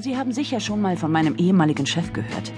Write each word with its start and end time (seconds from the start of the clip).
Sie 0.00 0.16
haben 0.16 0.32
sicher 0.32 0.60
schon 0.60 0.80
mal 0.80 0.96
von 0.96 1.12
meinem 1.12 1.36
ehemaligen 1.36 1.84
Chef 1.84 2.14
gehört. 2.14 2.52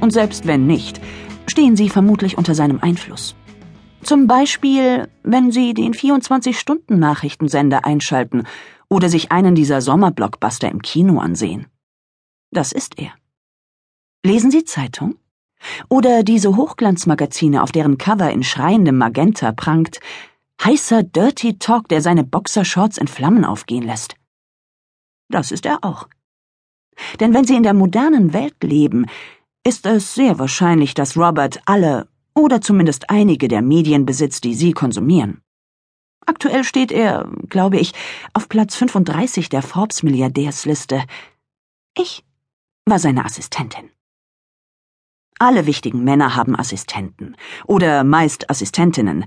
Und 0.00 0.12
selbst 0.14 0.46
wenn 0.46 0.66
nicht, 0.66 0.98
stehen 1.46 1.76
Sie 1.76 1.90
vermutlich 1.90 2.38
unter 2.38 2.54
seinem 2.54 2.80
Einfluss. 2.80 3.34
Zum 4.02 4.26
Beispiel, 4.26 5.06
wenn 5.22 5.52
Sie 5.52 5.74
den 5.74 5.92
24-Stunden-Nachrichtensender 5.92 7.84
einschalten 7.84 8.44
oder 8.88 9.10
sich 9.10 9.30
einen 9.30 9.54
dieser 9.54 9.82
Sommerblockbuster 9.82 10.70
im 10.70 10.80
Kino 10.80 11.20
ansehen. 11.20 11.66
Das 12.50 12.72
ist 12.72 12.98
er. 12.98 13.12
Lesen 14.24 14.50
Sie 14.50 14.64
Zeitung? 14.64 15.16
Oder 15.90 16.22
diese 16.22 16.56
Hochglanzmagazine, 16.56 17.62
auf 17.62 17.72
deren 17.72 17.98
Cover 17.98 18.30
in 18.30 18.42
schreiendem 18.42 18.96
Magenta 18.96 19.52
prangt, 19.52 20.00
heißer 20.64 21.02
Dirty 21.02 21.58
Talk, 21.58 21.88
der 21.88 22.00
seine 22.00 22.24
Boxershorts 22.24 22.96
in 22.96 23.06
Flammen 23.06 23.44
aufgehen 23.44 23.82
lässt. 23.82 24.14
Das 25.28 25.52
ist 25.52 25.66
er 25.66 25.84
auch. 25.84 26.08
Denn 27.18 27.34
wenn 27.34 27.44
Sie 27.44 27.56
in 27.56 27.62
der 27.62 27.74
modernen 27.74 28.32
Welt 28.32 28.62
leben, 28.62 29.06
ist 29.64 29.86
es 29.86 30.14
sehr 30.14 30.38
wahrscheinlich, 30.38 30.94
dass 30.94 31.16
Robert 31.16 31.60
alle 31.66 32.08
oder 32.34 32.60
zumindest 32.60 33.10
einige 33.10 33.48
der 33.48 33.62
Medien 33.62 34.06
besitzt, 34.06 34.44
die 34.44 34.54
Sie 34.54 34.72
konsumieren. 34.72 35.42
Aktuell 36.26 36.64
steht 36.64 36.92
er, 36.92 37.30
glaube 37.48 37.78
ich, 37.78 37.92
auf 38.34 38.48
Platz 38.48 38.76
35 38.76 39.48
der 39.48 39.62
Forbes-Milliardärsliste. 39.62 41.02
Ich 41.96 42.24
war 42.86 42.98
seine 42.98 43.24
Assistentin. 43.24 43.90
Alle 45.38 45.66
wichtigen 45.66 46.04
Männer 46.04 46.36
haben 46.36 46.54
Assistenten 46.54 47.36
oder 47.66 48.04
meist 48.04 48.50
Assistentinnen. 48.50 49.24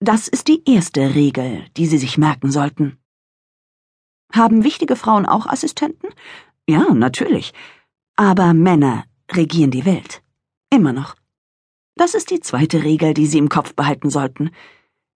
Das 0.00 0.26
ist 0.26 0.48
die 0.48 0.62
erste 0.68 1.14
Regel, 1.14 1.64
die 1.76 1.86
Sie 1.86 1.98
sich 1.98 2.18
merken 2.18 2.50
sollten. 2.50 2.98
Haben 4.32 4.64
wichtige 4.64 4.96
Frauen 4.96 5.26
auch 5.26 5.46
Assistenten? 5.46 6.08
Ja, 6.72 6.94
natürlich. 6.94 7.52
Aber 8.16 8.54
Männer 8.54 9.04
regieren 9.30 9.70
die 9.70 9.84
Welt. 9.84 10.22
Immer 10.70 10.94
noch. 10.94 11.16
Das 11.96 12.14
ist 12.14 12.30
die 12.30 12.40
zweite 12.40 12.82
Regel, 12.82 13.12
die 13.12 13.26
Sie 13.26 13.36
im 13.36 13.50
Kopf 13.50 13.74
behalten 13.74 14.08
sollten. 14.08 14.50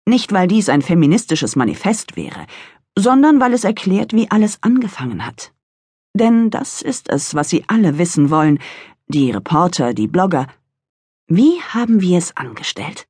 Nicht, 0.05 0.33
weil 0.33 0.49
dies 0.49 0.69
ein 0.69 0.83
feministisches 0.83 1.55
Manifest 1.55 2.17
wäre, 2.17 2.47
sondern 2.99 3.39
weil 3.39 3.53
es 3.53 3.63
erklärt, 3.63 4.13
wie 4.13 4.29
alles 4.33 4.65
angefangen 4.65 5.25
hat. 5.25 5.53
Denn 6.13 6.51
das 6.51 6.83
ist 6.83 7.09
es, 7.09 7.37
was 7.37 7.51
Sie 7.51 7.63
alle 7.69 7.99
wissen 7.99 8.31
wollen, 8.31 8.59
die 9.07 9.31
Reporter, 9.31 9.95
die 9.95 10.09
Blogger. 10.09 10.49
Wie 11.29 11.61
haben 11.63 12.01
wir 12.01 12.19
es 12.19 12.37
angestellt? 12.37 13.07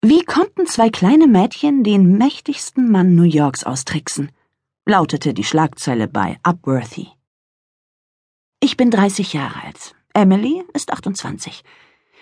Wie 0.00 0.22
konnten 0.24 0.66
zwei 0.66 0.90
kleine 0.90 1.26
Mädchen 1.26 1.82
den 1.82 2.18
mächtigsten 2.18 2.92
Mann 2.92 3.16
New 3.16 3.24
Yorks 3.24 3.64
austricksen? 3.64 4.30
lautete 4.86 5.34
die 5.34 5.44
Schlagzeile 5.44 6.06
bei 6.06 6.38
Upworthy. 6.44 7.08
Ich 8.64 8.78
bin 8.78 8.90
30 8.90 9.34
Jahre 9.34 9.62
alt. 9.62 9.94
Emily 10.14 10.64
ist 10.72 10.90
28. 10.90 11.64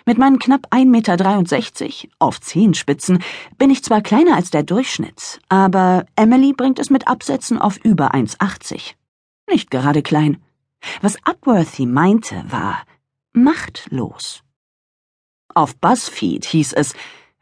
Mit 0.05 0.17
meinen 0.17 0.39
knapp 0.39 0.67
1,63 0.71 0.83
Meter 0.87 2.15
auf 2.19 2.41
Zehenspitzen 2.41 3.23
bin 3.57 3.69
ich 3.69 3.81
zwar 3.81 4.01
kleiner 4.01 4.35
als 4.35 4.49
der 4.49 4.63
Durchschnitt, 4.63 5.39
aber 5.47 6.05
Emily 6.17 6.51
bringt 6.51 6.79
es 6.79 6.89
mit 6.89 7.07
Absätzen 7.07 7.59
auf 7.59 7.77
über 7.85 8.13
1,80. 8.13 8.95
Nicht 9.49 9.71
gerade 9.71 10.01
klein. 10.01 10.43
Was 11.01 11.15
Upworthy 11.23 11.85
meinte, 11.85 12.43
war 12.49 12.83
machtlos. 13.31 14.43
Auf 15.55 15.77
BuzzFeed 15.77 16.43
hieß 16.43 16.73
es, 16.73 16.93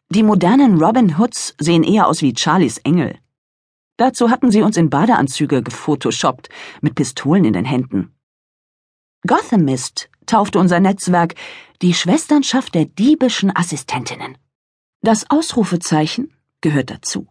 die 0.10 0.22
modernen 0.22 0.80
Robin 0.80 1.18
Hoods 1.18 1.56
sehen 1.60 1.82
eher 1.82 2.06
aus 2.06 2.22
wie 2.22 2.36
Charlies 2.38 2.78
Engel. 2.78 3.18
Dazu 3.98 4.30
hatten 4.30 4.52
sie 4.52 4.62
uns 4.62 4.78
in 4.78 4.92
Badeanzüge 4.92 5.64
gefotoshoppt, 5.64 6.50
mit 6.82 6.94
Pistolen 6.94 7.46
in 7.46 7.54
den 7.54 7.66
Händen. 7.66 8.14
Gothamist 9.28 10.10
taufte 10.26 10.60
unser 10.60 10.80
Netzwerk 10.80 11.36
die 11.82 11.94
Schwesternschaft 11.94 12.74
der 12.76 12.86
diebischen 12.86 13.56
Assistentinnen. 13.56 14.38
Das 15.02 15.30
Ausrufezeichen 15.30 16.34
gehört 16.62 16.90
dazu. 16.90 17.28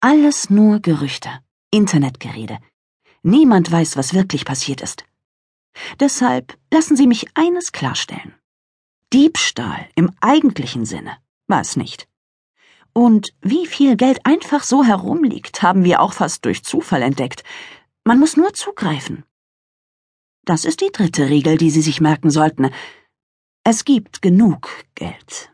Alles 0.00 0.50
nur 0.50 0.80
Gerüchte, 0.80 1.30
Internetgerede. 1.70 2.58
Niemand 3.22 3.70
weiß, 3.70 3.96
was 3.96 4.14
wirklich 4.14 4.44
passiert 4.44 4.80
ist. 4.80 5.04
Deshalb 5.98 6.56
lassen 6.72 6.96
Sie 6.96 7.06
mich 7.06 7.26
eines 7.34 7.72
klarstellen. 7.72 8.34
Diebstahl 9.12 9.88
im 9.94 10.10
eigentlichen 10.20 10.86
Sinne 10.86 11.16
war 11.46 11.60
es 11.60 11.76
nicht. 11.76 12.08
Und 12.92 13.30
wie 13.40 13.66
viel 13.66 13.96
Geld 13.96 14.24
einfach 14.24 14.62
so 14.62 14.84
herumliegt, 14.84 15.62
haben 15.62 15.84
wir 15.84 16.00
auch 16.00 16.12
fast 16.12 16.44
durch 16.44 16.64
Zufall 16.64 17.02
entdeckt. 17.02 17.44
Man 18.04 18.18
muss 18.18 18.36
nur 18.36 18.52
zugreifen. 18.54 19.24
Das 20.44 20.64
ist 20.64 20.80
die 20.80 20.90
dritte 20.92 21.28
Regel, 21.28 21.56
die 21.56 21.70
Sie 21.70 21.82
sich 21.82 22.00
merken 22.00 22.30
sollten. 22.30 22.70
Es 23.64 23.84
gibt 23.84 24.22
genug 24.22 24.70
Geld. 24.94 25.52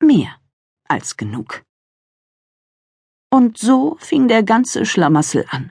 Mehr 0.00 0.36
als 0.88 1.16
genug. 1.16 1.62
Und 3.30 3.58
so 3.58 3.96
fing 4.00 4.26
der 4.28 4.42
ganze 4.42 4.86
Schlamassel 4.86 5.44
an. 5.50 5.70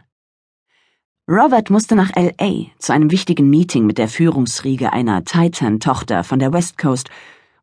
Robert 1.29 1.69
musste 1.69 1.95
nach 1.95 2.15
LA 2.15 2.67
zu 2.77 2.93
einem 2.93 3.11
wichtigen 3.11 3.49
Meeting 3.49 3.85
mit 3.85 3.97
der 3.97 4.07
Führungsriege 4.07 4.93
einer 4.93 5.25
Titan-Tochter 5.25 6.23
von 6.23 6.39
der 6.39 6.53
West 6.53 6.77
Coast, 6.77 7.09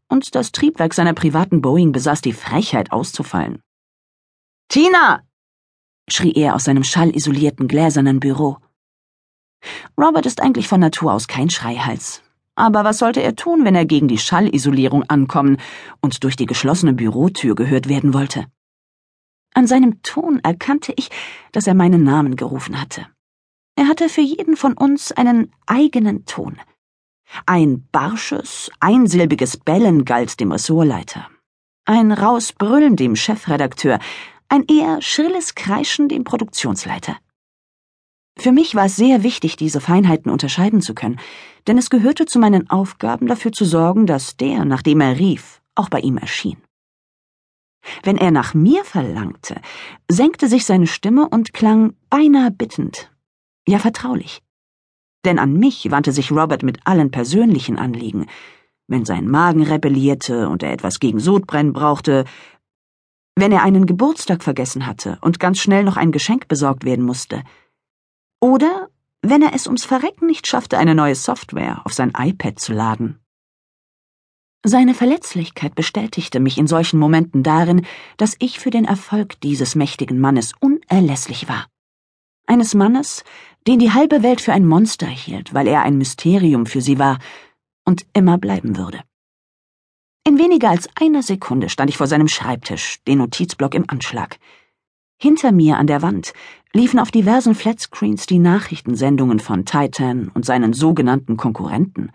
und 0.09 0.35
das 0.35 0.53
Triebwerk 0.53 0.93
seiner 0.93 1.15
privaten 1.15 1.63
Boeing 1.63 1.93
besaß 1.93 2.21
die 2.21 2.35
Frechheit 2.35 2.93
auszufallen. 2.93 3.63
Tina! 4.69 5.23
schrie 6.11 6.33
er 6.33 6.55
aus 6.55 6.65
seinem 6.65 6.85
schallisolierten 6.85 7.67
gläsernen 7.67 8.21
Büro. 8.21 8.59
Robert 10.01 10.27
ist 10.27 10.43
eigentlich 10.43 10.69
von 10.69 10.81
Natur 10.81 11.13
aus 11.13 11.29
kein 11.29 11.51
Schreihals. 11.51 12.23
Aber 12.57 12.85
was 12.85 12.99
sollte 12.99 13.23
er 13.23 13.35
tun, 13.35 13.65
wenn 13.65 13.75
er 13.75 13.85
gegen 13.85 14.09
die 14.09 14.19
Schallisolierung 14.19 15.03
ankommen 15.05 15.57
und 16.01 16.23
durch 16.23 16.37
die 16.37 16.47
geschlossene 16.47 16.93
Bürotür 16.93 17.55
gehört 17.55 17.89
werden 17.89 18.15
wollte? 18.15 18.47
An 19.55 19.67
seinem 19.67 20.03
Ton 20.03 20.41
erkannte 20.41 20.93
ich, 20.97 21.11
dass 21.53 21.67
er 21.67 21.75
meinen 21.75 22.03
Namen 22.03 22.37
gerufen 22.37 22.81
hatte. 22.81 23.07
Er 23.77 23.89
hatte 23.89 24.09
für 24.09 24.21
jeden 24.21 24.57
von 24.57 24.75
uns 24.75 25.11
einen 25.13 25.53
eigenen 25.67 26.27
Ton. 26.27 26.61
Ein 27.47 27.89
barsches, 27.91 28.71
einsilbiges 28.81 29.57
Bellen 29.57 30.05
galt 30.05 30.39
dem 30.39 30.53
Ressortleiter. 30.53 31.29
Ein 31.85 32.13
raues 32.13 32.53
Brüllen 32.53 32.97
dem 32.97 33.17
Chefredakteur, 33.17 33.99
ein 34.49 34.65
eher 34.67 35.03
schrilles 35.03 35.55
Kreischen 35.55 36.09
dem 36.09 36.25
Produktionsleiter. 36.25 37.17
Für 38.37 38.53
mich 38.53 38.75
war 38.75 38.87
es 38.87 38.97
sehr 38.97 39.23
wichtig, 39.23 39.57
diese 39.57 39.81
Feinheiten 39.81 40.31
unterscheiden 40.31 40.81
zu 40.81 40.95
können, 40.95 41.21
denn 41.67 41.79
es 41.79 41.91
gehörte 41.91 42.27
zu 42.27 42.39
meinen 42.39 42.69
Aufgaben, 42.69 43.27
dafür 43.27 43.53
zu 43.53 43.65
sorgen, 43.65 44.07
dass 44.07 44.37
der, 44.37 44.65
nach 44.65 44.83
dem 44.83 45.01
er 45.01 45.19
rief, 45.19 45.61
auch 45.75 45.89
bei 45.89 46.01
ihm 46.01 46.19
erschien. 46.19 46.59
Wenn 48.03 48.17
er 48.17 48.31
nach 48.31 48.55
mir 48.55 48.85
verlangte, 48.85 49.61
senkte 50.11 50.49
sich 50.49 50.65
seine 50.65 50.87
Stimme 50.87 51.29
und 51.29 51.53
klang 51.53 51.95
beinahe 52.11 52.51
bittend, 52.51 53.13
ja 53.69 53.79
vertraulich. 53.79 54.43
Denn 55.25 55.39
an 55.39 55.55
mich 55.55 55.91
wandte 55.91 56.13
sich 56.13 56.33
Robert 56.33 56.63
mit 56.63 56.87
allen 56.87 57.11
persönlichen 57.11 57.79
Anliegen, 57.79 58.27
wenn 58.89 59.05
sein 59.05 59.29
Magen 59.29 59.63
rebellierte 59.63 60.49
und 60.49 60.63
er 60.63 60.73
etwas 60.73 61.01
gegen 61.01 61.19
Sodbrennen 61.19 61.73
brauchte, 61.73 62.25
wenn 63.37 63.53
er 63.53 63.63
einen 63.63 63.87
Geburtstag 63.87 64.43
vergessen 64.43 64.87
hatte 64.87 65.19
und 65.23 65.41
ganz 65.41 65.59
schnell 65.59 65.85
noch 65.85 65.97
ein 65.97 66.13
Geschenk 66.13 66.49
besorgt 66.49 66.85
werden 66.85 67.05
musste, 67.05 67.43
oder 68.45 68.91
wenn 69.23 69.41
er 69.41 69.55
es 69.55 69.67
ums 69.67 69.87
Verrecken 69.87 70.27
nicht 70.27 70.47
schaffte, 70.47 70.77
eine 70.77 70.95
neue 70.95 71.15
Software 71.15 71.81
auf 71.87 71.95
sein 71.95 72.13
iPad 72.15 72.59
zu 72.59 72.75
laden. 72.75 73.19
Seine 74.63 74.93
Verletzlichkeit 74.93 75.75
bestätigte 75.75 76.41
mich 76.41 76.59
in 76.59 76.67
solchen 76.67 76.99
Momenten 76.99 77.43
darin, 77.43 77.87
dass 78.19 78.37
ich 78.41 78.59
für 78.59 78.69
den 78.69 78.85
Erfolg 78.85 79.41
dieses 79.41 79.77
mächtigen 79.77 80.21
Mannes 80.21 80.53
unerlässlich 80.61 81.49
war. 81.49 81.69
Eines 82.47 82.75
Mannes, 82.75 83.25
den 83.67 83.79
die 83.79 83.93
halbe 83.93 84.23
Welt 84.23 84.43
für 84.43 84.53
ein 84.53 84.67
Monster 84.67 85.07
hielt, 85.07 85.55
weil 85.55 85.67
er 85.67 85.83
ein 85.83 85.97
Mysterium 85.97 86.67
für 86.67 86.83
sie 86.83 86.99
war 86.99 87.21
und 87.87 88.05
immer 88.13 88.37
bleiben 88.37 88.77
würde. 88.77 89.01
In 90.27 90.39
weniger 90.39 90.69
als 90.69 90.87
einer 91.01 91.23
Sekunde 91.23 91.71
stand 91.71 91.89
ich 91.89 91.97
vor 91.97 92.09
seinem 92.09 92.29
Schreibtisch, 92.29 93.03
den 93.07 93.19
Notizblock 93.19 93.75
im 93.75 93.89
Anschlag. 93.89 94.37
Hinter 95.17 95.53
mir 95.53 95.79
an 95.79 95.87
der 95.87 96.03
Wand 96.03 96.35
liefen 96.75 96.99
auf 96.99 97.11
diversen 97.11 97.55
Flatscreens 97.55 98.27
die 98.27 98.41
Nachrichtensendungen 98.41 99.39
von 99.39 99.65
Titan 99.65 100.29
und 100.35 100.45
seinen 100.45 100.73
sogenannten 100.73 101.37
Konkurrenten. 101.37 102.11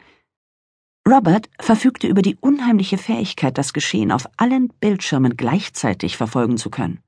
Robert 1.08 1.50
verfügte 1.60 2.08
über 2.08 2.22
die 2.22 2.36
unheimliche 2.36 2.98
Fähigkeit, 2.98 3.58
das 3.58 3.74
Geschehen 3.74 4.12
auf 4.12 4.28
allen 4.38 4.68
Bildschirmen 4.80 5.38
gleichzeitig 5.38 6.18
verfolgen 6.18 6.58
zu 6.58 6.70
können. 6.70 7.00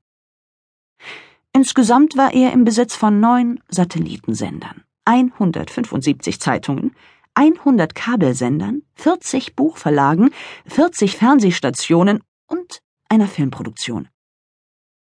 Insgesamt 1.52 2.16
war 2.16 2.32
er 2.32 2.52
im 2.52 2.64
Besitz 2.64 2.96
von 2.96 3.20
neun 3.20 3.60
Satellitensendern, 3.68 4.82
175 5.04 6.40
Zeitungen, 6.40 6.96
100 7.34 7.94
Kabelsendern, 7.94 8.82
40 8.94 9.54
Buchverlagen, 9.54 10.30
40 10.66 11.16
Fernsehstationen 11.16 12.20
und 12.46 12.80
einer 13.10 13.28
Filmproduktion. 13.28 14.08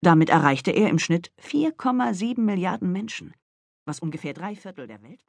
Damit 0.03 0.31
erreichte 0.31 0.71
er 0.71 0.89
im 0.89 0.99
Schnitt 0.99 1.31
4,7 1.43 2.41
Milliarden 2.41 2.91
Menschen, 2.91 3.35
was 3.85 4.01
ungefähr 4.01 4.33
drei 4.33 4.57
Viertel 4.57 4.87
der 4.87 5.03
Welt 5.03 5.23